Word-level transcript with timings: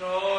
No, 0.00 0.29